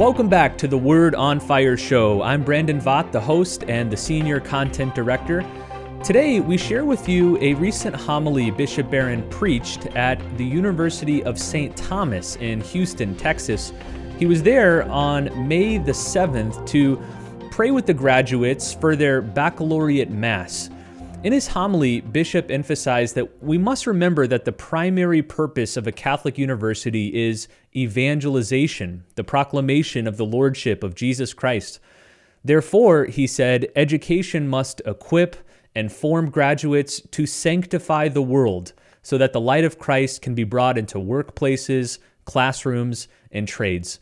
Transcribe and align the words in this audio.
Welcome 0.00 0.30
back 0.30 0.56
to 0.56 0.66
the 0.66 0.78
Word 0.78 1.14
on 1.14 1.38
Fire 1.38 1.76
show. 1.76 2.22
I'm 2.22 2.42
Brandon 2.42 2.80
Vogt, 2.80 3.12
the 3.12 3.20
host 3.20 3.64
and 3.64 3.92
the 3.92 3.98
senior 3.98 4.40
content 4.40 4.94
director. 4.94 5.44
Today, 6.02 6.40
we 6.40 6.56
share 6.56 6.86
with 6.86 7.06
you 7.06 7.36
a 7.42 7.52
recent 7.52 7.94
homily 7.94 8.50
Bishop 8.50 8.90
Barron 8.90 9.28
preached 9.28 9.88
at 9.88 10.18
the 10.38 10.44
University 10.44 11.22
of 11.24 11.38
St. 11.38 11.76
Thomas 11.76 12.36
in 12.36 12.62
Houston, 12.62 13.14
Texas. 13.14 13.74
He 14.18 14.24
was 14.24 14.42
there 14.42 14.84
on 14.84 15.46
May 15.46 15.76
the 15.76 15.92
7th 15.92 16.66
to 16.68 16.98
pray 17.50 17.70
with 17.70 17.84
the 17.84 17.92
graduates 17.92 18.72
for 18.72 18.96
their 18.96 19.20
baccalaureate 19.20 20.08
mass. 20.08 20.70
In 21.22 21.34
his 21.34 21.48
homily, 21.48 22.00
Bishop 22.00 22.50
emphasized 22.50 23.14
that 23.14 23.42
we 23.42 23.58
must 23.58 23.86
remember 23.86 24.26
that 24.26 24.46
the 24.46 24.52
primary 24.52 25.20
purpose 25.20 25.76
of 25.76 25.86
a 25.86 25.92
Catholic 25.92 26.38
university 26.38 27.08
is 27.28 27.46
evangelization, 27.76 29.04
the 29.16 29.24
proclamation 29.24 30.06
of 30.06 30.16
the 30.16 30.24
Lordship 30.24 30.82
of 30.82 30.94
Jesus 30.94 31.34
Christ. 31.34 31.78
Therefore, 32.42 33.04
he 33.04 33.26
said, 33.26 33.70
education 33.76 34.48
must 34.48 34.80
equip 34.86 35.36
and 35.74 35.92
form 35.92 36.30
graduates 36.30 37.02
to 37.10 37.26
sanctify 37.26 38.08
the 38.08 38.22
world 38.22 38.72
so 39.02 39.18
that 39.18 39.34
the 39.34 39.40
light 39.42 39.64
of 39.64 39.78
Christ 39.78 40.22
can 40.22 40.34
be 40.34 40.44
brought 40.44 40.78
into 40.78 40.96
workplaces, 40.96 41.98
classrooms, 42.24 43.08
and 43.30 43.46
trades. 43.46 44.00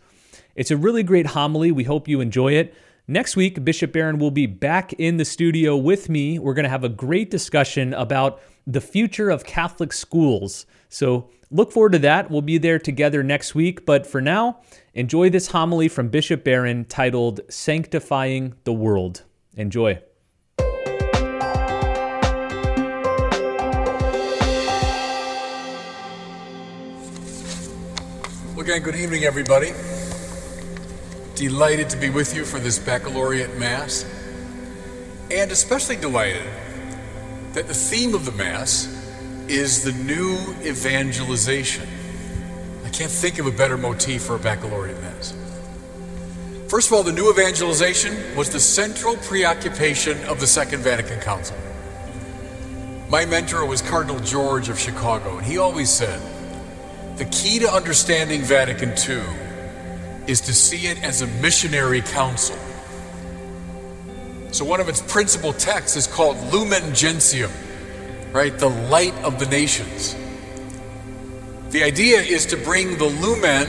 It's 0.54 0.70
a 0.70 0.76
really 0.76 1.02
great 1.02 1.26
homily. 1.26 1.72
We 1.72 1.82
hope 1.82 2.06
you 2.06 2.20
enjoy 2.20 2.52
it. 2.52 2.76
Next 3.10 3.36
week, 3.36 3.64
Bishop 3.64 3.92
Barron 3.92 4.18
will 4.18 4.30
be 4.30 4.44
back 4.44 4.92
in 4.92 5.16
the 5.16 5.24
studio 5.24 5.78
with 5.78 6.10
me. 6.10 6.38
We're 6.38 6.52
going 6.52 6.64
to 6.64 6.68
have 6.68 6.84
a 6.84 6.90
great 6.90 7.30
discussion 7.30 7.94
about 7.94 8.38
the 8.66 8.82
future 8.82 9.30
of 9.30 9.46
Catholic 9.46 9.94
schools. 9.94 10.66
So 10.90 11.30
look 11.50 11.72
forward 11.72 11.92
to 11.92 11.98
that. 12.00 12.30
We'll 12.30 12.42
be 12.42 12.58
there 12.58 12.78
together 12.78 13.22
next 13.22 13.54
week. 13.54 13.86
But 13.86 14.06
for 14.06 14.20
now, 14.20 14.60
enjoy 14.92 15.30
this 15.30 15.48
homily 15.48 15.88
from 15.88 16.10
Bishop 16.10 16.44
Barron 16.44 16.84
titled 16.84 17.40
Sanctifying 17.48 18.52
the 18.64 18.74
World. 18.74 19.22
Enjoy. 19.56 20.02
Again, 28.58 28.82
good 28.82 28.96
evening, 28.96 29.24
everybody. 29.24 29.72
Delighted 31.38 31.88
to 31.90 31.96
be 31.96 32.10
with 32.10 32.34
you 32.34 32.44
for 32.44 32.58
this 32.58 32.80
baccalaureate 32.80 33.56
Mass, 33.58 34.04
and 35.30 35.52
especially 35.52 35.94
delighted 35.94 36.42
that 37.52 37.68
the 37.68 37.74
theme 37.74 38.12
of 38.12 38.24
the 38.24 38.32
Mass 38.32 38.88
is 39.46 39.84
the 39.84 39.92
new 39.92 40.36
evangelization. 40.66 41.86
I 42.84 42.88
can't 42.88 43.08
think 43.08 43.38
of 43.38 43.46
a 43.46 43.52
better 43.52 43.78
motif 43.78 44.22
for 44.22 44.34
a 44.34 44.38
baccalaureate 44.40 45.00
Mass. 45.00 45.32
First 46.66 46.88
of 46.88 46.94
all, 46.94 47.04
the 47.04 47.12
new 47.12 47.30
evangelization 47.30 48.16
was 48.36 48.50
the 48.50 48.58
central 48.58 49.14
preoccupation 49.18 50.20
of 50.24 50.40
the 50.40 50.46
Second 50.48 50.80
Vatican 50.80 51.20
Council. 51.20 51.56
My 53.08 53.24
mentor 53.24 53.64
was 53.64 53.80
Cardinal 53.80 54.18
George 54.18 54.70
of 54.70 54.76
Chicago, 54.76 55.38
and 55.38 55.46
he 55.46 55.56
always 55.56 55.88
said, 55.88 56.20
the 57.16 57.26
key 57.26 57.60
to 57.60 57.72
understanding 57.72 58.42
Vatican 58.42 58.88
II 59.08 59.47
is 60.28 60.42
to 60.42 60.54
see 60.54 60.86
it 60.86 61.02
as 61.02 61.22
a 61.22 61.26
missionary 61.26 62.02
council. 62.02 62.56
So, 64.52 64.64
one 64.64 64.80
of 64.80 64.88
its 64.88 65.00
principal 65.00 65.52
texts 65.52 65.96
is 65.96 66.06
called 66.06 66.36
Lumen 66.52 66.94
Gentium, 66.94 67.50
right? 68.30 68.56
The 68.56 68.68
light 68.68 69.14
of 69.24 69.38
the 69.38 69.46
nations. 69.46 70.14
The 71.70 71.82
idea 71.82 72.20
is 72.20 72.46
to 72.46 72.56
bring 72.56 72.98
the 72.98 73.06
lumen, 73.06 73.68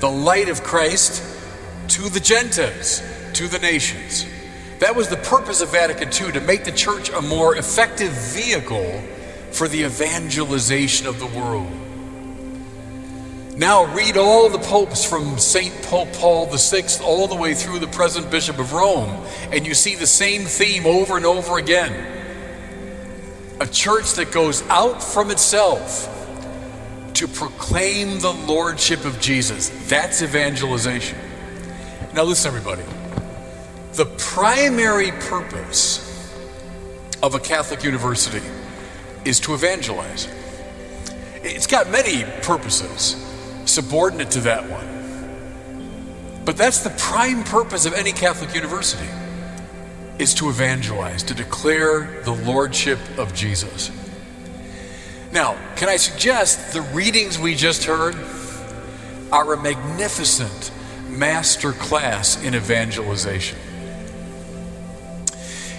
the 0.00 0.10
light 0.10 0.48
of 0.48 0.62
Christ, 0.62 1.22
to 1.88 2.08
the 2.08 2.20
Gentiles, 2.20 3.02
to 3.34 3.46
the 3.48 3.58
nations. 3.58 4.26
That 4.78 4.96
was 4.96 5.08
the 5.08 5.16
purpose 5.18 5.60
of 5.60 5.70
Vatican 5.70 6.08
II, 6.08 6.32
to 6.32 6.40
make 6.40 6.64
the 6.64 6.72
church 6.72 7.10
a 7.10 7.20
more 7.20 7.56
effective 7.56 8.12
vehicle 8.12 9.02
for 9.52 9.68
the 9.68 9.82
evangelization 9.82 11.06
of 11.06 11.18
the 11.18 11.26
world. 11.26 11.89
Now 13.56 13.92
read 13.94 14.16
all 14.16 14.48
the 14.48 14.58
popes 14.58 15.04
from 15.04 15.38
St. 15.38 15.74
Pope 15.82 16.12
Paul 16.14 16.46
VI 16.46 16.84
all 17.04 17.26
the 17.26 17.34
way 17.34 17.54
through 17.54 17.80
the 17.80 17.88
present 17.88 18.30
Bishop 18.30 18.58
of 18.58 18.72
Rome, 18.72 19.24
and 19.52 19.66
you 19.66 19.74
see 19.74 19.96
the 19.96 20.06
same 20.06 20.44
theme 20.44 20.86
over 20.86 21.16
and 21.16 21.26
over 21.26 21.58
again. 21.58 21.92
A 23.60 23.66
church 23.66 24.12
that 24.14 24.32
goes 24.32 24.62
out 24.68 25.02
from 25.02 25.30
itself 25.30 26.08
to 27.14 27.28
proclaim 27.28 28.20
the 28.20 28.32
Lordship 28.32 29.04
of 29.04 29.20
Jesus. 29.20 29.68
That's 29.88 30.22
evangelization. 30.22 31.18
Now, 32.14 32.22
listen, 32.22 32.48
everybody. 32.48 32.82
The 33.92 34.06
primary 34.16 35.10
purpose 35.12 36.06
of 37.22 37.34
a 37.34 37.40
Catholic 37.40 37.84
university 37.84 38.46
is 39.26 39.38
to 39.40 39.52
evangelize. 39.52 40.28
It's 41.42 41.66
got 41.66 41.90
many 41.90 42.24
purposes 42.42 43.29
subordinate 43.70 44.30
to 44.32 44.40
that 44.40 44.68
one. 44.68 46.44
But 46.44 46.56
that's 46.56 46.80
the 46.80 46.90
prime 46.90 47.44
purpose 47.44 47.86
of 47.86 47.92
any 47.94 48.12
Catholic 48.12 48.54
university 48.54 49.08
is 50.18 50.34
to 50.34 50.48
evangelize, 50.48 51.22
to 51.24 51.34
declare 51.34 52.22
the 52.24 52.32
lordship 52.32 52.98
of 53.18 53.34
Jesus. 53.34 53.90
Now, 55.32 55.56
can 55.76 55.88
I 55.88 55.96
suggest 55.96 56.72
the 56.72 56.82
readings 56.82 57.38
we 57.38 57.54
just 57.54 57.84
heard 57.84 58.16
are 59.32 59.52
a 59.52 59.62
magnificent 59.62 60.72
master 61.08 61.72
class 61.72 62.42
in 62.42 62.54
evangelization. 62.54 63.58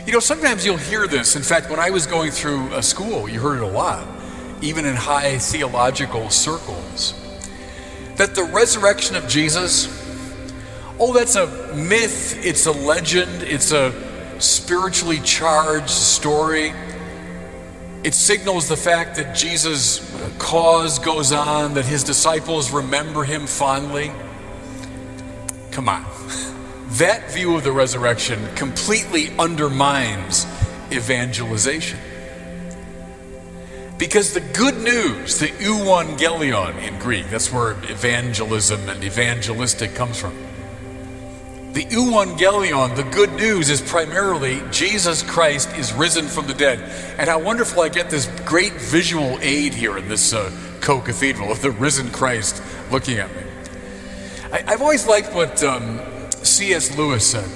You 0.05 0.13
know, 0.13 0.19
sometimes 0.19 0.65
you'll 0.65 0.77
hear 0.77 1.07
this. 1.07 1.35
In 1.35 1.43
fact, 1.43 1.69
when 1.69 1.79
I 1.79 1.89
was 1.89 2.05
going 2.05 2.31
through 2.31 2.73
a 2.73 2.81
school, 2.81 3.29
you 3.29 3.39
heard 3.39 3.57
it 3.57 3.63
a 3.63 3.67
lot, 3.67 4.07
even 4.61 4.85
in 4.85 4.95
high 4.95 5.37
theological 5.37 6.29
circles 6.29 7.13
that 8.21 8.35
the 8.35 8.43
resurrection 8.43 9.15
of 9.15 9.27
Jesus, 9.27 9.87
oh, 10.99 11.11
that's 11.11 11.35
a 11.35 11.47
myth, 11.73 12.45
it's 12.45 12.67
a 12.67 12.71
legend, 12.71 13.41
it's 13.41 13.71
a 13.71 13.91
spiritually 14.39 15.19
charged 15.21 15.89
story. 15.89 16.71
It 18.03 18.13
signals 18.13 18.69
the 18.69 18.77
fact 18.77 19.15
that 19.15 19.35
Jesus' 19.35 20.07
cause 20.37 20.99
goes 20.99 21.31
on, 21.31 21.73
that 21.73 21.85
his 21.85 22.03
disciples 22.03 22.69
remember 22.69 23.23
him 23.23 23.47
fondly. 23.47 24.11
Come 25.71 25.89
on. 25.89 26.05
That 26.95 27.31
view 27.31 27.55
of 27.55 27.63
the 27.63 27.71
resurrection 27.71 28.53
completely 28.53 29.29
undermines 29.39 30.45
evangelization. 30.91 31.97
Because 34.01 34.33
the 34.33 34.39
good 34.39 34.81
news, 34.81 35.37
the 35.37 35.49
euangelion 35.49 36.75
in 36.81 36.97
Greek, 36.97 37.29
that's 37.29 37.53
where 37.53 37.73
evangelism 37.83 38.89
and 38.89 39.03
evangelistic 39.03 39.93
comes 39.93 40.19
from. 40.19 40.35
The 41.73 41.85
euangelion, 41.85 42.95
the 42.95 43.03
good 43.03 43.31
news, 43.33 43.69
is 43.69 43.79
primarily 43.79 44.59
Jesus 44.71 45.21
Christ 45.21 45.69
is 45.77 45.93
risen 45.93 46.25
from 46.25 46.47
the 46.47 46.55
dead. 46.55 46.79
And 47.19 47.29
how 47.29 47.37
wonderful 47.37 47.83
I 47.83 47.89
get 47.89 48.09
this 48.09 48.25
great 48.43 48.73
visual 48.73 49.37
aid 49.39 49.75
here 49.75 49.99
in 49.99 50.07
this 50.07 50.33
uh, 50.33 50.51
co 50.81 50.99
cathedral 50.99 51.51
of 51.51 51.61
the 51.61 51.69
risen 51.69 52.09
Christ 52.09 52.63
looking 52.89 53.19
at 53.19 53.29
me. 53.35 53.43
I, 54.51 54.71
have 54.71 54.81
always 54.81 55.05
liked 55.05 55.31
what 55.31 55.63
um, 55.63 55.99
C.S. 56.41 56.97
Lewis 56.97 57.29
said. 57.29 57.47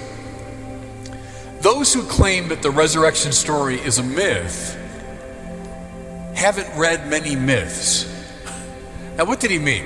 Those 1.62 1.92
who 1.92 2.04
claim 2.04 2.50
that 2.50 2.62
the 2.62 2.70
resurrection 2.70 3.32
story 3.32 3.80
is 3.80 3.98
a 3.98 4.04
myth 4.04 4.80
haven't 6.36 6.68
read 6.78 7.08
many 7.10 7.36
myths. 7.36 8.12
Now, 9.18 9.26
what 9.26 9.40
did 9.40 9.52
he 9.52 9.60
mean? 9.60 9.86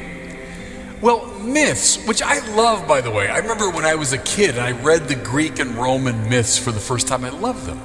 Well, 1.01 1.27
myths, 1.39 2.05
which 2.05 2.21
I 2.21 2.45
love, 2.55 2.87
by 2.87 2.99
the 3.01 3.11
way. 3.11 3.29
I 3.29 3.37
remember 3.37 3.69
when 3.69 3.85
I 3.85 3.95
was 3.95 4.11
a 4.11 4.17
kid 4.17 4.51
and 4.51 4.59
I 4.59 4.71
read 4.71 5.07
the 5.07 5.15
Greek 5.15 5.59
and 5.59 5.75
Roman 5.75 6.29
myths 6.29 6.57
for 6.57 6.71
the 6.71 6.79
first 6.79 7.07
time. 7.07 7.23
I 7.23 7.29
love 7.29 7.65
them. 7.65 7.79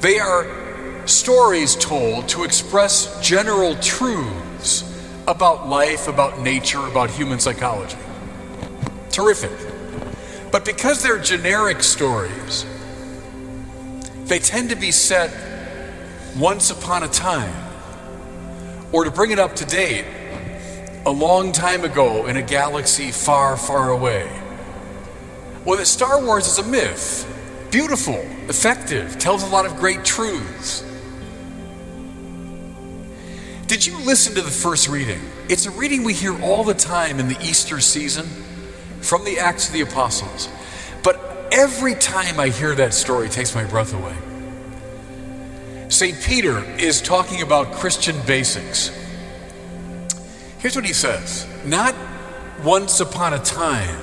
They 0.00 0.18
are 0.18 1.06
stories 1.06 1.76
told 1.76 2.28
to 2.30 2.44
express 2.44 3.20
general 3.20 3.76
truths 3.76 4.88
about 5.28 5.68
life, 5.68 6.08
about 6.08 6.40
nature, 6.40 6.84
about 6.86 7.10
human 7.10 7.38
psychology. 7.38 7.96
Terrific. 9.10 9.52
But 10.50 10.64
because 10.64 11.02
they're 11.02 11.18
generic 11.18 11.82
stories, 11.82 12.66
they 14.24 14.38
tend 14.38 14.70
to 14.70 14.76
be 14.76 14.90
set 14.90 15.30
once 16.36 16.70
upon 16.70 17.02
a 17.02 17.08
time, 17.08 17.54
or 18.92 19.04
to 19.04 19.10
bring 19.10 19.30
it 19.30 19.38
up 19.38 19.54
to 19.56 19.64
date, 19.66 20.04
a 21.06 21.10
long 21.10 21.52
time 21.52 21.84
ago 21.84 22.26
in 22.26 22.36
a 22.36 22.42
galaxy 22.42 23.10
far, 23.10 23.56
far 23.56 23.90
away. 23.90 24.30
Well, 25.64 25.78
that 25.78 25.86
Star 25.86 26.24
Wars 26.24 26.46
is 26.46 26.58
a 26.58 26.64
myth. 26.64 27.28
Beautiful, 27.70 28.20
effective, 28.48 29.18
tells 29.18 29.42
a 29.42 29.46
lot 29.46 29.66
of 29.66 29.76
great 29.76 30.04
truths. 30.04 30.84
Did 33.66 33.86
you 33.86 33.98
listen 34.04 34.34
to 34.34 34.42
the 34.42 34.50
first 34.50 34.88
reading? 34.88 35.20
It's 35.48 35.66
a 35.66 35.70
reading 35.70 36.04
we 36.04 36.14
hear 36.14 36.40
all 36.42 36.64
the 36.64 36.74
time 36.74 37.18
in 37.18 37.28
the 37.28 37.38
Easter 37.40 37.80
season. 37.80 38.26
from 39.02 39.24
the 39.24 39.38
Acts 39.38 39.66
of 39.68 39.74
the 39.74 39.80
Apostles. 39.82 40.48
But 41.02 41.48
every 41.52 41.94
time 41.94 42.38
I 42.40 42.48
hear 42.48 42.74
that 42.76 42.94
story, 42.94 43.26
it 43.26 43.32
takes 43.32 43.54
my 43.54 43.64
breath 43.64 43.92
away. 43.92 44.16
St. 46.02 46.20
Peter 46.20 46.64
is 46.80 47.00
talking 47.00 47.42
about 47.42 47.74
Christian 47.74 48.16
basics. 48.26 48.88
Here's 50.58 50.74
what 50.74 50.84
he 50.84 50.92
says 50.92 51.46
Not 51.64 51.94
once 52.64 52.98
upon 52.98 53.34
a 53.34 53.38
time 53.38 54.02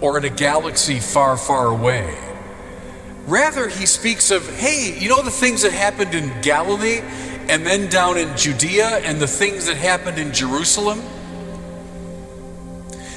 or 0.00 0.18
in 0.18 0.24
a 0.24 0.28
galaxy 0.28 0.98
far, 0.98 1.36
far 1.36 1.68
away. 1.68 2.18
Rather, 3.28 3.68
he 3.68 3.86
speaks 3.86 4.32
of, 4.32 4.44
hey, 4.56 4.98
you 4.98 5.08
know 5.08 5.22
the 5.22 5.30
things 5.30 5.62
that 5.62 5.70
happened 5.70 6.16
in 6.16 6.32
Galilee 6.40 6.98
and 7.48 7.64
then 7.64 7.88
down 7.88 8.18
in 8.18 8.36
Judea 8.36 8.98
and 9.04 9.20
the 9.20 9.28
things 9.28 9.66
that 9.66 9.76
happened 9.76 10.18
in 10.18 10.32
Jerusalem? 10.32 11.00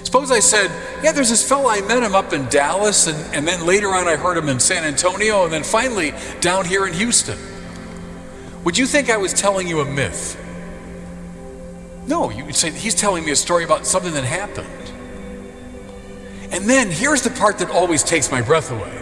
Suppose 0.03 0.29
I 0.29 0.39
said, 0.39 0.69
yeah, 1.03 1.13
there's 1.13 1.31
this 1.31 1.49
fellow, 1.49 1.67
I 1.67 1.81
met 1.81 2.03
him 2.03 2.13
up 2.13 2.31
in 2.31 2.45
Dallas, 2.49 3.07
and, 3.07 3.17
and 3.33 3.47
then 3.47 3.65
later 3.65 3.87
on 3.87 4.07
I 4.07 4.17
heard 4.17 4.37
him 4.37 4.49
in 4.49 4.59
San 4.59 4.83
Antonio, 4.83 5.45
and 5.45 5.51
then 5.51 5.63
finally 5.63 6.13
down 6.41 6.63
here 6.63 6.85
in 6.85 6.93
Houston. 6.93 7.39
Would 8.63 8.77
you 8.77 8.85
think 8.85 9.09
I 9.09 9.17
was 9.17 9.33
telling 9.33 9.67
you 9.67 9.79
a 9.79 9.85
myth? 9.85 10.41
No, 12.07 12.29
you 12.29 12.45
would 12.45 12.55
say, 12.55 12.71
he's 12.71 12.95
telling 12.95 13.25
me 13.25 13.31
a 13.31 13.35
story 13.35 13.63
about 13.63 13.85
something 13.85 14.13
that 14.13 14.23
happened. 14.23 14.67
And 16.51 16.69
then 16.69 16.89
here's 16.89 17.21
the 17.21 17.29
part 17.29 17.59
that 17.59 17.69
always 17.69 18.03
takes 18.03 18.31
my 18.31 18.41
breath 18.41 18.71
away. 18.71 18.97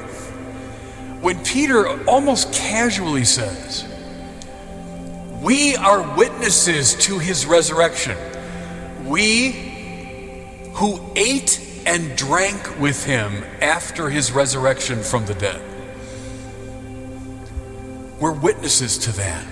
When 1.21 1.43
Peter 1.43 1.87
almost 2.05 2.53
casually 2.53 3.25
says, 3.25 3.85
We 5.41 5.75
are 5.75 6.17
witnesses 6.17 6.95
to 7.05 7.19
his 7.19 7.45
resurrection. 7.45 8.17
We 9.05 9.73
who 10.73 10.99
ate 11.15 11.61
and 11.85 12.15
drank 12.17 12.79
with 12.79 13.05
him 13.05 13.43
after 13.61 14.09
his 14.09 14.31
resurrection 14.31 15.01
from 15.01 15.25
the 15.25 15.35
dead. 15.35 15.61
We're 18.25 18.31
witnesses 18.31 18.97
to 18.97 19.11
that. 19.17 19.45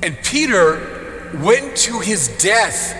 And 0.00 0.16
Peter 0.22 1.32
went 1.42 1.76
to 1.78 1.98
his 1.98 2.28
death, 2.38 2.94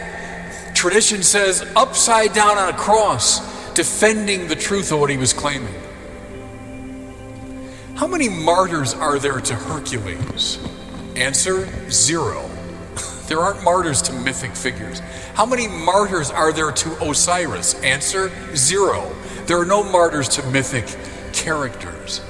tradition 0.75 1.23
says, 1.23 1.65
upside 1.77 2.33
down 2.33 2.59
on 2.59 2.71
a 2.71 2.77
cross, 2.77 3.39
defending 3.75 4.49
the 4.49 4.57
truth 4.57 4.91
of 4.91 4.99
what 4.99 5.11
he 5.11 5.17
was 5.17 5.33
claiming. 5.33 5.73
How 7.95 8.09
many 8.09 8.29
martyrs 8.29 8.95
are 8.95 9.21
there 9.21 9.39
to 9.39 9.55
Hercules? 9.55 10.59
Answer 11.15 11.69
zero. 11.89 12.51
There 13.29 13.39
aren't 13.39 13.63
martyrs 13.63 14.03
to 14.03 14.13
mythic 14.13 14.57
figures. 14.57 14.99
How 15.35 15.47
many 15.47 15.69
martyrs 15.69 16.33
are 16.33 16.53
there 16.53 16.73
to 16.73 17.09
Osiris? 17.09 17.75
Answer 17.83 18.33
zero. 18.57 19.15
There 19.47 19.61
are 19.61 19.65
no 19.65 19.85
martyrs 19.85 20.29
to 20.31 20.43
mythic 20.49 20.87
characters. 21.33 22.21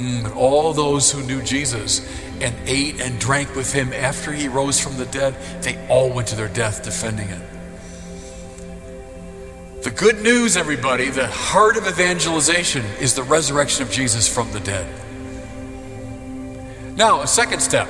Mm, 0.00 0.34
all 0.34 0.72
those 0.72 1.12
who 1.12 1.22
knew 1.24 1.42
Jesus 1.42 2.00
and 2.40 2.54
ate 2.64 3.02
and 3.02 3.20
drank 3.20 3.54
with 3.54 3.70
him 3.70 3.92
after 3.92 4.32
he 4.32 4.48
rose 4.48 4.80
from 4.80 4.96
the 4.96 5.04
dead, 5.04 5.34
they 5.60 5.76
all 5.88 6.08
went 6.08 6.26
to 6.28 6.36
their 6.36 6.48
death 6.48 6.82
defending 6.82 7.28
it. 7.28 7.42
The 9.82 9.90
good 9.90 10.22
news, 10.22 10.56
everybody, 10.56 11.10
the 11.10 11.26
heart 11.26 11.76
of 11.76 11.86
evangelization 11.86 12.82
is 12.98 13.12
the 13.12 13.24
resurrection 13.24 13.82
of 13.82 13.90
Jesus 13.90 14.26
from 14.26 14.50
the 14.52 14.60
dead. 14.60 14.86
Now, 16.96 17.20
a 17.20 17.26
second 17.26 17.60
step 17.60 17.86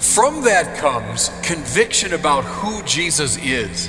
from 0.00 0.42
that 0.42 0.78
comes 0.78 1.30
conviction 1.44 2.12
about 2.12 2.42
who 2.42 2.82
Jesus 2.82 3.36
is. 3.38 3.88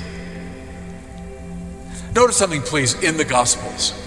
Notice 2.14 2.36
something, 2.36 2.62
please, 2.62 2.94
in 3.02 3.16
the 3.16 3.24
Gospels. 3.24 4.01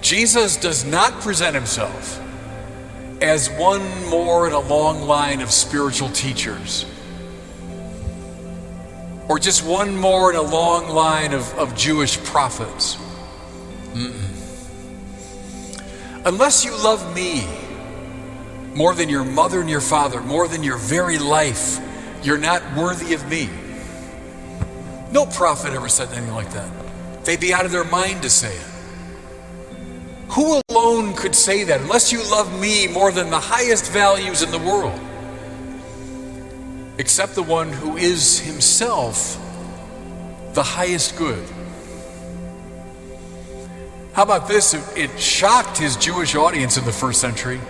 Jesus 0.00 0.56
does 0.56 0.84
not 0.84 1.12
present 1.20 1.54
himself 1.54 2.20
as 3.20 3.50
one 3.50 3.82
more 4.08 4.46
in 4.46 4.52
a 4.52 4.60
long 4.60 5.02
line 5.02 5.40
of 5.40 5.50
spiritual 5.50 6.08
teachers, 6.10 6.86
or 9.28 9.38
just 9.38 9.66
one 9.66 9.96
more 9.96 10.30
in 10.30 10.36
a 10.36 10.42
long 10.42 10.88
line 10.88 11.32
of, 11.32 11.52
of 11.58 11.76
Jewish 11.76 12.16
prophets. 12.24 12.96
Mm-mm. 13.92 14.24
Unless 16.24 16.64
you 16.64 16.72
love 16.72 17.14
me, 17.14 17.46
more 18.74 18.94
than 18.94 19.08
your 19.08 19.24
mother 19.24 19.60
and 19.60 19.68
your 19.68 19.80
father, 19.80 20.20
more 20.20 20.46
than 20.46 20.62
your 20.62 20.78
very 20.78 21.18
life. 21.18 21.80
You're 22.22 22.38
not 22.38 22.62
worthy 22.76 23.12
of 23.14 23.28
me. 23.28 23.48
No 25.10 25.26
prophet 25.26 25.72
ever 25.72 25.88
said 25.88 26.12
anything 26.12 26.32
like 26.32 26.52
that. 26.52 26.70
They'd 27.24 27.40
be 27.40 27.52
out 27.52 27.64
of 27.64 27.72
their 27.72 27.84
mind 27.84 28.22
to 28.22 28.30
say 28.30 28.54
it. 28.54 28.66
Who 30.30 30.60
alone 30.68 31.14
could 31.14 31.34
say 31.34 31.64
that 31.64 31.80
unless 31.80 32.12
you 32.12 32.22
love 32.30 32.60
me 32.60 32.86
more 32.86 33.10
than 33.10 33.30
the 33.30 33.40
highest 33.40 33.90
values 33.90 34.42
in 34.42 34.50
the 34.50 34.58
world? 34.58 34.98
Except 36.98 37.34
the 37.34 37.42
one 37.42 37.72
who 37.72 37.96
is 37.96 38.38
himself 38.40 39.38
the 40.54 40.62
highest 40.62 41.16
good. 41.16 41.46
How 44.12 44.24
about 44.24 44.48
this? 44.48 44.74
It 44.96 45.18
shocked 45.20 45.78
his 45.78 45.96
Jewish 45.96 46.34
audience 46.34 46.76
in 46.76 46.84
the 46.84 46.92
first 46.92 47.20
century. 47.20 47.60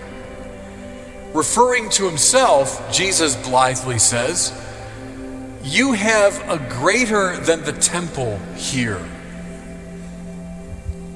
Referring 1.33 1.89
to 1.91 2.07
himself, 2.07 2.91
Jesus 2.91 3.35
blithely 3.35 3.99
says, 3.99 4.51
You 5.63 5.93
have 5.93 6.41
a 6.49 6.57
greater 6.79 7.37
than 7.37 7.63
the 7.63 7.73
temple 7.73 8.39
here. 8.55 8.97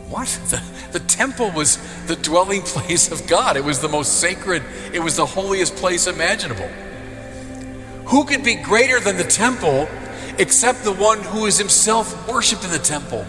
What? 0.10 0.28
The, 0.50 0.62
the 0.94 1.00
temple 1.00 1.52
was 1.52 1.78
the 2.06 2.16
dwelling 2.16 2.62
place 2.66 3.12
of 3.12 3.28
God. 3.28 3.58
It 3.58 3.64
was 3.64 3.82
the 3.82 3.90
most 3.90 4.20
sacred, 4.20 4.64
it 4.94 5.00
was 5.00 5.18
the 5.18 5.26
holiest 5.26 5.76
place 5.76 6.08
imaginable. 6.08 6.70
Who 8.06 8.26
could 8.26 8.44
be 8.44 8.56
greater 8.56 9.00
than 9.00 9.18
the 9.18 9.24
temple 9.24 9.88
except 10.38 10.84
the 10.84 10.92
one 10.92 11.22
who 11.22 11.46
is 11.46 11.58
himself 11.58 12.28
worshiped 12.28 12.64
in 12.64 12.72
the 12.72 12.80
temple? 12.80 13.26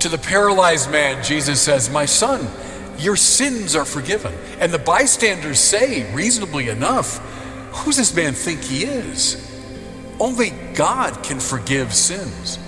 To 0.00 0.08
the 0.08 0.18
paralyzed 0.18 0.90
man, 0.90 1.22
Jesus 1.24 1.60
says, 1.60 1.90
My 1.90 2.04
son, 2.04 2.46
your 2.98 3.16
sins 3.16 3.74
are 3.74 3.84
forgiven. 3.84 4.32
And 4.60 4.72
the 4.72 4.78
bystanders 4.78 5.58
say, 5.58 6.12
reasonably 6.14 6.68
enough, 6.68 7.20
Who's 7.76 7.96
this 7.96 8.14
man 8.14 8.32
think 8.32 8.62
he 8.62 8.84
is? 8.84 9.42
Only 10.18 10.50
God 10.74 11.22
can 11.22 11.38
forgive 11.38 11.94
sins. 11.94 12.58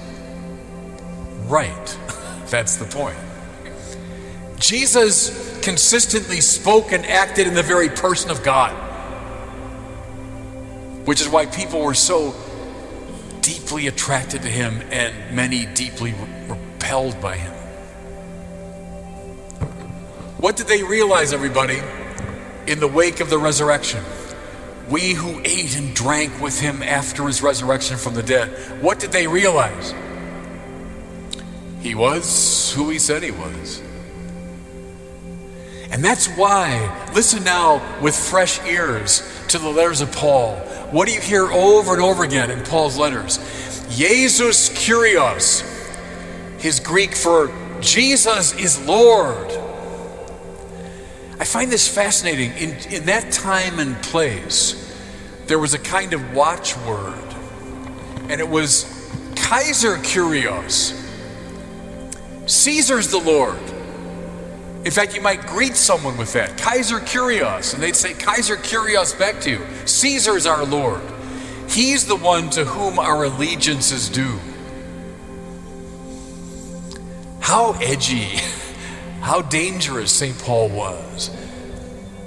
Right. 1.48 1.98
That's 2.50 2.76
the 2.76 2.84
point. 2.84 3.16
Jesus 4.58 5.60
consistently 5.62 6.40
spoke 6.40 6.92
and 6.92 7.06
acted 7.06 7.46
in 7.46 7.54
the 7.54 7.62
very 7.62 7.88
person 7.88 8.30
of 8.30 8.42
God, 8.42 8.72
which 11.06 11.20
is 11.20 11.28
why 11.28 11.46
people 11.46 11.80
were 11.80 11.94
so 11.94 12.34
deeply 13.40 13.86
attracted 13.86 14.42
to 14.42 14.48
him 14.48 14.82
and 14.90 15.34
many 15.34 15.64
deeply 15.66 16.14
repelled 16.48 17.18
by 17.20 17.36
him. 17.36 17.52
What 20.38 20.56
did 20.56 20.66
they 20.66 20.82
realize, 20.82 21.32
everybody, 21.32 21.80
in 22.66 22.78
the 22.78 22.88
wake 22.88 23.20
of 23.20 23.30
the 23.30 23.38
resurrection? 23.38 24.04
We 24.90 25.12
who 25.12 25.40
ate 25.44 25.76
and 25.76 25.94
drank 25.94 26.40
with 26.40 26.60
him 26.60 26.82
after 26.82 27.26
his 27.26 27.42
resurrection 27.42 27.96
from 27.96 28.14
the 28.14 28.22
dead, 28.22 28.48
what 28.82 28.98
did 28.98 29.12
they 29.12 29.26
realize? 29.26 29.94
He 31.80 31.94
was 31.94 32.72
who 32.72 32.90
he 32.90 32.98
said 32.98 33.22
he 33.22 33.30
was. 33.30 33.82
And 35.90 36.04
that's 36.04 36.26
why, 36.28 37.10
listen 37.14 37.44
now 37.44 38.00
with 38.02 38.14
fresh 38.14 38.62
ears 38.66 39.22
to 39.48 39.58
the 39.58 39.68
letters 39.68 40.00
of 40.00 40.12
Paul. 40.12 40.56
What 40.90 41.08
do 41.08 41.14
you 41.14 41.20
hear 41.20 41.44
over 41.44 41.94
and 41.94 42.02
over 42.02 42.24
again 42.24 42.50
in 42.50 42.62
Paul's 42.64 42.98
letters? 42.98 43.38
Jesus 43.90 44.68
Kyrios, 44.68 45.62
his 46.60 46.78
Greek 46.80 47.14
for 47.14 47.52
Jesus 47.80 48.54
is 48.58 48.84
Lord. 48.86 49.50
I 51.40 51.44
find 51.44 51.70
this 51.70 51.88
fascinating. 51.88 52.52
In, 52.52 52.76
in 52.92 53.06
that 53.06 53.32
time 53.32 53.78
and 53.78 53.96
place, 54.02 54.84
there 55.46 55.58
was 55.58 55.72
a 55.72 55.78
kind 55.78 56.12
of 56.12 56.34
watchword, 56.34 57.14
and 58.28 58.40
it 58.40 58.48
was 58.48 58.84
Kaiser 59.36 59.96
Kyrios. 59.98 60.97
Caesar's 62.48 63.08
the 63.08 63.18
Lord. 63.18 63.58
In 64.84 64.90
fact, 64.90 65.14
you 65.14 65.20
might 65.20 65.46
greet 65.46 65.76
someone 65.76 66.16
with 66.16 66.32
that 66.32 66.56
Kaiser 66.56 66.98
Kyrios, 66.98 67.74
and 67.74 67.82
they'd 67.82 67.94
say, 67.94 68.14
Kaiser 68.14 68.56
Kyrios 68.56 69.16
back 69.18 69.40
to 69.42 69.50
you. 69.50 69.66
Caesar's 69.84 70.46
our 70.46 70.64
Lord. 70.64 71.02
He's 71.68 72.06
the 72.06 72.16
one 72.16 72.48
to 72.50 72.64
whom 72.64 72.98
our 72.98 73.24
allegiance 73.24 73.92
is 73.92 74.08
due. 74.08 74.38
How 77.40 77.72
edgy 77.82 78.24
how 79.20 79.42
dangerous 79.42 80.10
St. 80.10 80.38
Paul 80.38 80.70
was. 80.70 81.30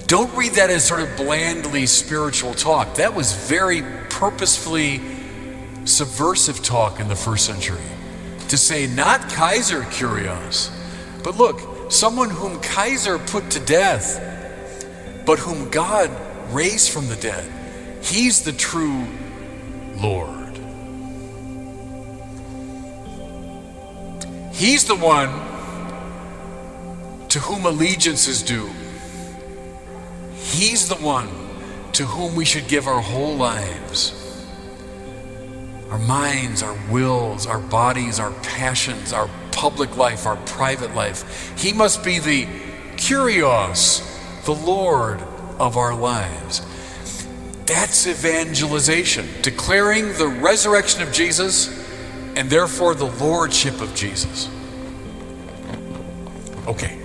Don't 0.06 0.32
read 0.36 0.52
that 0.54 0.70
as 0.70 0.86
sort 0.86 1.02
of 1.02 1.16
blandly 1.18 1.88
spiritual 1.88 2.54
talk. 2.54 2.96
That 2.96 3.16
was 3.16 3.34
very 3.34 3.82
purposefully 4.10 5.02
subversive 5.86 6.62
talk 6.62 7.00
in 7.00 7.08
the 7.08 7.16
first 7.16 7.46
century. 7.46 7.82
To 8.52 8.58
say, 8.58 8.86
not 8.86 9.30
Kaiser 9.30 9.84
Kyrios, 9.84 10.72
but 11.24 11.38
look, 11.38 11.90
someone 11.90 12.30
whom 12.30 12.60
Kaiser 12.60 13.18
put 13.18 13.50
to 13.52 13.62
death, 13.62 14.20
but 15.26 15.40
whom 15.40 15.70
God 15.70 16.12
raised 16.50 16.92
from 16.92 17.08
the 17.08 17.16
dead. 17.16 17.50
He's 18.04 18.44
the 18.44 18.52
true 18.52 19.08
Lord. 19.96 20.58
He's 24.52 24.84
the 24.84 24.98
one 24.98 25.30
to 27.30 27.40
whom 27.40 27.66
allegiance 27.66 28.28
is 28.28 28.44
due. 28.44 28.70
He's 30.36 30.90
the 30.90 30.96
one 30.96 31.30
to 31.94 32.06
whom 32.06 32.36
we 32.36 32.44
should 32.44 32.68
give 32.68 32.86
our 32.86 33.00
whole 33.00 33.34
lives 33.34 34.21
our 35.92 36.00
minds, 36.00 36.64
our 36.64 36.78
wills, 36.90 37.46
our 37.46 37.60
bodies, 37.60 38.18
our 38.20 38.32
passions, 38.42 39.12
our 39.12 39.30
public 39.52 39.98
life, 39.98 40.26
our 40.26 40.38
private 40.38 40.96
life. 40.96 41.54
He 41.60 41.74
must 41.74 42.04
be 42.04 42.18
the 42.18 42.46
Kyrios, 42.96 44.02
the 44.46 44.56
Lord 44.56 45.22
of 45.60 45.76
our 45.76 45.94
lives. 45.94 46.66
That's 47.66 48.08
evangelization, 48.08 49.28
declaring 49.42 50.14
the 50.14 50.28
resurrection 50.28 51.02
of 51.02 51.12
Jesus 51.12 51.78
and 52.38 52.50
therefore 52.50 52.96
the 52.96 53.06
lordship 53.06 53.82
of 53.82 53.94
Jesus. 53.94 54.50
Okay, 56.68 57.00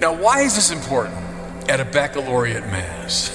now 0.00 0.12
why 0.12 0.40
is 0.40 0.56
this 0.56 0.72
important 0.72 1.14
at 1.70 1.78
a 1.78 1.84
baccalaureate 1.84 2.64
mass? 2.64 3.34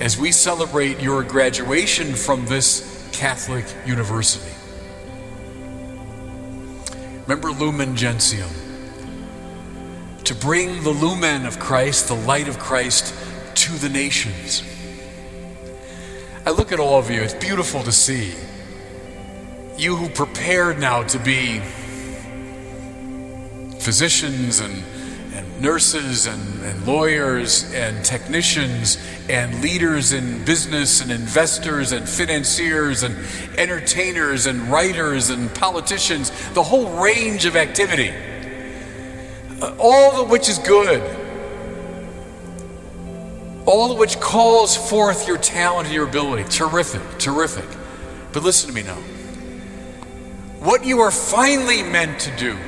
As 0.00 0.16
we 0.16 0.32
celebrate 0.32 1.00
your 1.00 1.22
graduation 1.22 2.14
from 2.14 2.46
this 2.46 2.91
Catholic 3.12 3.64
university. 3.86 4.52
Remember 7.26 7.50
Lumen 7.50 7.96
Gentium. 7.96 8.50
To 10.24 10.34
bring 10.34 10.82
the 10.82 10.90
lumen 10.90 11.46
of 11.46 11.58
Christ, 11.58 12.08
the 12.08 12.14
light 12.14 12.48
of 12.48 12.58
Christ, 12.58 13.14
to 13.54 13.72
the 13.72 13.88
nations. 13.88 14.62
I 16.44 16.50
look 16.50 16.72
at 16.72 16.80
all 16.80 16.98
of 16.98 17.10
you, 17.10 17.20
it's 17.20 17.34
beautiful 17.34 17.82
to 17.84 17.92
see. 17.92 18.34
You 19.76 19.96
who 19.96 20.08
prepared 20.08 20.78
now 20.78 21.02
to 21.04 21.18
be 21.18 21.60
physicians 23.78 24.60
and, 24.60 24.82
nurses 25.62 26.26
and, 26.26 26.64
and 26.64 26.86
lawyers 26.86 27.72
and 27.72 28.04
technicians 28.04 28.98
and 29.28 29.62
leaders 29.62 30.12
in 30.12 30.44
business 30.44 31.00
and 31.00 31.12
investors 31.12 31.92
and 31.92 32.08
financiers 32.08 33.04
and 33.04 33.16
entertainers 33.56 34.46
and 34.46 34.60
writers 34.62 35.30
and 35.30 35.54
politicians, 35.54 36.30
the 36.54 36.62
whole 36.62 37.00
range 37.00 37.46
of 37.46 37.54
activity, 37.54 38.12
uh, 39.62 39.74
all 39.78 40.20
of 40.20 40.30
which 40.30 40.48
is 40.48 40.58
good, 40.58 41.00
all 43.64 43.92
of 43.92 43.98
which 43.98 44.18
calls 44.18 44.76
forth 44.76 45.28
your 45.28 45.38
talent 45.38 45.86
and 45.86 45.94
your 45.94 46.08
ability. 46.08 46.42
Terrific, 46.50 47.02
terrific. 47.18 47.68
But 48.32 48.42
listen 48.42 48.68
to 48.68 48.74
me 48.74 48.82
now. 48.82 48.98
What 50.58 50.84
you 50.84 51.00
are 51.00 51.12
finally 51.12 51.84
meant 51.84 52.18
to 52.20 52.36
do 52.36 52.58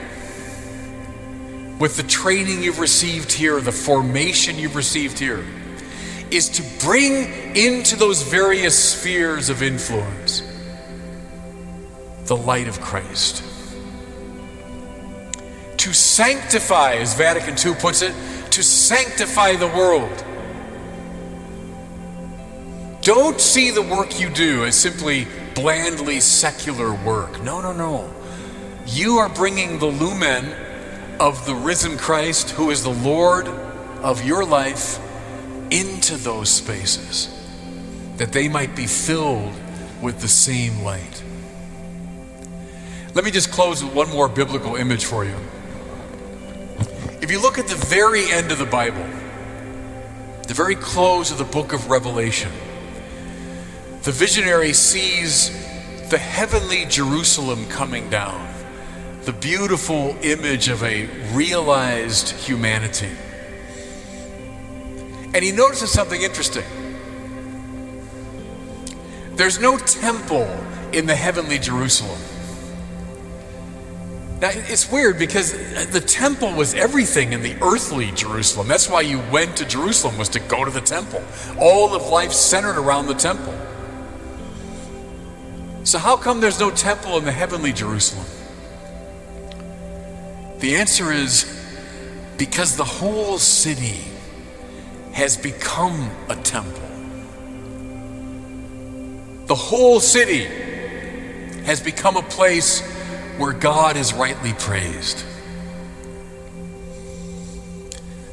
with 1.84 1.98
the 1.98 2.02
training 2.04 2.62
you've 2.62 2.78
received 2.78 3.30
here, 3.30 3.60
the 3.60 3.70
formation 3.70 4.58
you've 4.58 4.74
received 4.74 5.18
here, 5.18 5.44
is 6.30 6.48
to 6.48 6.62
bring 6.82 7.54
into 7.54 7.94
those 7.94 8.22
various 8.22 8.74
spheres 8.74 9.50
of 9.50 9.62
influence 9.62 10.42
the 12.24 12.34
light 12.34 12.68
of 12.68 12.80
Christ. 12.80 13.44
To 15.76 15.92
sanctify, 15.92 16.94
as 16.94 17.12
Vatican 17.18 17.54
II 17.62 17.78
puts 17.78 18.00
it, 18.00 18.14
to 18.52 18.62
sanctify 18.62 19.56
the 19.56 19.68
world. 19.68 20.24
Don't 23.02 23.38
see 23.38 23.70
the 23.70 23.82
work 23.82 24.18
you 24.18 24.30
do 24.30 24.64
as 24.64 24.74
simply 24.74 25.26
blandly 25.54 26.20
secular 26.20 26.94
work. 27.04 27.42
No, 27.42 27.60
no, 27.60 27.74
no. 27.74 28.10
You 28.86 29.18
are 29.18 29.28
bringing 29.28 29.78
the 29.78 29.84
lumen 29.88 30.63
of 31.20 31.46
the 31.46 31.54
risen 31.54 31.96
Christ, 31.96 32.50
who 32.50 32.70
is 32.70 32.82
the 32.82 32.90
Lord 32.90 33.48
of 33.48 34.24
your 34.24 34.44
life, 34.44 34.98
into 35.70 36.16
those 36.16 36.50
spaces 36.50 37.30
that 38.16 38.32
they 38.32 38.48
might 38.48 38.76
be 38.76 38.86
filled 38.86 39.52
with 40.00 40.20
the 40.20 40.28
same 40.28 40.82
light. 40.82 41.22
Let 43.14 43.24
me 43.24 43.30
just 43.30 43.50
close 43.50 43.82
with 43.82 43.94
one 43.94 44.08
more 44.10 44.28
biblical 44.28 44.76
image 44.76 45.04
for 45.04 45.24
you. 45.24 45.36
If 47.20 47.30
you 47.30 47.40
look 47.40 47.58
at 47.58 47.68
the 47.68 47.76
very 47.76 48.30
end 48.30 48.52
of 48.52 48.58
the 48.58 48.66
Bible, 48.66 49.06
the 50.46 50.54
very 50.54 50.74
close 50.74 51.30
of 51.30 51.38
the 51.38 51.44
book 51.44 51.72
of 51.72 51.88
Revelation, 51.88 52.52
the 54.02 54.12
visionary 54.12 54.74
sees 54.74 55.50
the 56.10 56.18
heavenly 56.18 56.84
Jerusalem 56.84 57.66
coming 57.68 58.10
down, 58.10 58.53
the 59.24 59.32
beautiful 59.32 60.16
image 60.22 60.68
of 60.68 60.82
a 60.82 61.06
realized 61.32 62.30
humanity. 62.30 63.10
And 65.34 65.42
he 65.42 65.50
notices 65.50 65.90
something 65.90 66.20
interesting. 66.20 66.64
There's 69.36 69.58
no 69.58 69.76
temple 69.78 70.48
in 70.92 71.06
the 71.06 71.16
heavenly 71.16 71.58
Jerusalem. 71.58 72.20
Now, 74.40 74.50
it's 74.52 74.90
weird 74.92 75.18
because 75.18 75.52
the 75.90 76.00
temple 76.00 76.52
was 76.52 76.74
everything 76.74 77.32
in 77.32 77.42
the 77.42 77.56
earthly 77.62 78.12
Jerusalem. 78.12 78.68
That's 78.68 78.88
why 78.88 79.00
you 79.00 79.20
went 79.32 79.56
to 79.56 79.64
Jerusalem 79.64 80.18
was 80.18 80.28
to 80.30 80.40
go 80.40 80.64
to 80.64 80.70
the 80.70 80.80
temple. 80.80 81.22
All 81.58 81.94
of 81.94 82.06
life 82.08 82.32
centered 82.32 82.78
around 82.78 83.06
the 83.06 83.14
temple. 83.14 83.54
So 85.84 85.98
how 85.98 86.16
come 86.16 86.40
there's 86.40 86.60
no 86.60 86.70
temple 86.70 87.16
in 87.18 87.24
the 87.24 87.32
heavenly 87.32 87.72
Jerusalem? 87.72 88.26
The 90.58 90.76
answer 90.76 91.12
is 91.12 91.44
because 92.36 92.76
the 92.76 92.84
whole 92.84 93.38
city 93.38 94.00
has 95.12 95.36
become 95.36 96.10
a 96.28 96.36
temple. 96.36 96.80
The 99.46 99.54
whole 99.54 100.00
city 100.00 100.44
has 101.64 101.80
become 101.80 102.16
a 102.16 102.22
place 102.22 102.80
where 103.36 103.52
God 103.52 103.96
is 103.96 104.14
rightly 104.14 104.52
praised. 104.54 105.24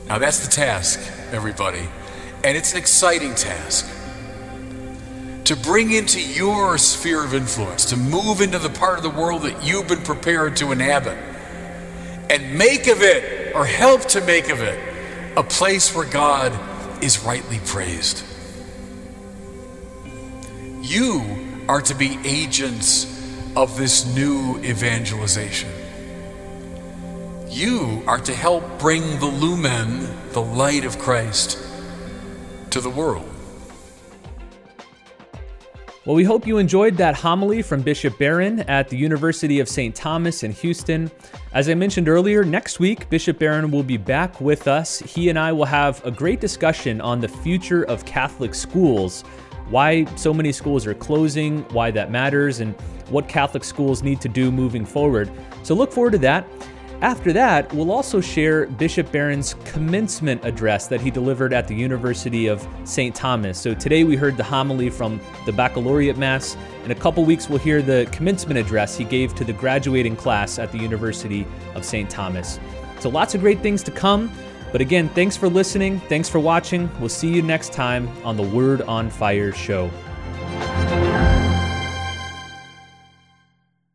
Now, 0.08 0.18
that's 0.18 0.46
the 0.46 0.52
task, 0.52 1.00
everybody. 1.32 1.88
And 2.44 2.58
it's 2.58 2.74
an 2.74 2.80
exciting 2.80 3.36
task. 3.36 3.90
To 5.46 5.56
bring 5.56 5.92
into 5.92 6.22
your 6.22 6.78
sphere 6.78 7.24
of 7.24 7.34
influence, 7.34 7.86
to 7.86 7.98
move 7.98 8.42
into 8.42 8.60
the 8.60 8.70
part 8.70 8.98
of 8.98 9.04
the 9.04 9.10
world 9.10 9.44
that 9.44 9.64
you've 9.64 9.88
been 9.88 10.02
prepared 10.02 10.58
to 10.58 10.72
inhabit, 10.72 11.18
and 12.32 12.58
make 12.58 12.88
of 12.88 13.02
it, 13.02 13.54
or 13.54 13.66
help 13.66 14.06
to 14.06 14.22
make 14.22 14.50
of 14.50 14.62
it, 14.62 14.80
a 15.36 15.44
place 15.44 15.94
where 15.94 16.06
God 16.06 16.58
is 17.04 17.20
rightly 17.20 17.60
praised. 17.66 18.24
You 20.82 21.24
are 21.68 21.82
to 21.82 21.94
be 21.94 22.18
agents 22.24 23.06
of 23.56 23.78
this 23.78 24.16
new 24.16 24.58
evangelization. 24.64 25.70
You 27.50 28.02
are 28.08 28.20
to 28.20 28.34
help 28.34 28.80
bring 28.80 29.20
the 29.20 29.26
lumen, 29.26 30.08
the 30.32 30.42
light 30.42 30.86
of 30.86 31.00
Christ, 31.00 31.58
to 32.70 32.80
the 32.80 32.90
world. 32.90 33.31
Well, 36.04 36.16
we 36.16 36.24
hope 36.24 36.48
you 36.48 36.58
enjoyed 36.58 36.98
that 36.98 37.14
homily 37.14 37.62
from 37.62 37.84
Bishop 37.84 38.18
Barron 38.18 38.62
at 38.62 38.90
the 38.90 38.98
University 38.98 39.60
of 39.60 39.70
St. 39.70 39.94
Thomas 39.94 40.42
in 40.42 40.52
Houston. 40.52 41.12
As 41.54 41.70
I 41.70 41.76
mentioned 41.76 42.10
earlier, 42.10 42.44
next 42.44 42.80
week, 42.80 43.08
Bishop 43.12 43.38
Barron 43.38 43.70
will 43.70 43.84
be 43.84 43.98
back 43.98 44.42
with 44.42 44.68
us. 44.68 44.98
He 44.98 45.30
and 45.30 45.38
I 45.38 45.52
will 45.52 45.66
have 45.66 46.04
a 46.04 46.10
great 46.10 46.40
discussion 46.40 47.02
on 47.02 47.20
the 47.20 47.28
future 47.28 47.84
of 47.84 48.04
Catholic 48.04 48.56
schools, 48.56 49.22
why 49.70 50.06
so 50.16 50.34
many 50.34 50.52
schools 50.52 50.88
are 50.88 50.96
closing, 50.96 51.62
why 51.66 51.92
that 51.92 52.10
matters, 52.10 52.62
and 52.62 52.74
what 53.12 53.28
Catholic 53.28 53.64
schools 53.64 54.02
need 54.02 54.20
to 54.22 54.28
do 54.28 54.52
moving 54.52 54.88
forward. 54.88 55.30
So 55.62 55.76
look 55.76 55.92
forward 55.92 56.14
to 56.14 56.18
that. 56.20 56.48
After 57.02 57.34
that, 57.34 57.74
we'll 57.74 57.92
also 57.92 58.22
share 58.22 58.68
Bishop 58.68 59.12
Barron's 59.12 59.56
commencement 59.66 60.46
address 60.46 60.86
that 60.86 61.02
he 61.02 61.10
delivered 61.10 61.52
at 61.52 61.68
the 61.68 61.74
University 61.74 62.46
of 62.46 62.68
St. 62.84 63.16
Thomas. 63.16 63.60
So 63.60 63.74
today 63.74 64.04
we 64.04 64.16
heard 64.16 64.38
the 64.38 64.44
homily 64.44 64.92
from 64.92 65.20
the 65.48 65.52
baccalaureate 65.52 66.18
mass. 66.18 66.56
In 66.86 66.92
a 66.92 66.96
couple 66.96 67.26
weeks, 67.26 67.50
we'll 67.50 67.58
hear 67.58 67.82
the 67.82 68.08
commencement 68.12 68.60
address 68.60 68.96
he 68.96 69.04
gave 69.04 69.34
to 69.34 69.44
the 69.44 69.54
graduating 69.54 70.16
class 70.16 70.60
at 70.60 70.72
the 70.72 70.78
University 70.78 71.48
of 71.74 71.84
St. 71.84 72.08
Thomas. 72.08 72.60
So 73.00 73.10
lots 73.10 73.34
of 73.34 73.42
great 73.42 73.62
things 73.62 73.82
to 73.84 73.92
come. 73.92 74.32
But 74.72 74.80
again, 74.80 75.10
thanks 75.10 75.36
for 75.36 75.50
listening. 75.50 76.00
Thanks 76.02 76.30
for 76.30 76.40
watching. 76.40 76.88
We'll 77.00 77.10
see 77.10 77.34
you 77.34 77.42
next 77.42 77.74
time 77.74 78.08
on 78.24 78.38
the 78.38 78.44
Word 78.44 78.84
on 78.84 79.10
Fire 79.10 79.52
show. 79.52 79.90